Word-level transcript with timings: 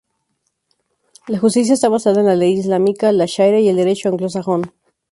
La 1.27 1.37
justicia 1.37 1.75
está 1.75 1.87
basada 1.87 2.21
en 2.21 2.25
la 2.25 2.35
ley 2.35 2.53
islámica, 2.53 3.11
la 3.11 3.25
Sharia 3.27 3.59
y 3.59 3.69
el 3.69 3.75
derecho 3.75 4.09
anglosajón. 4.09 4.73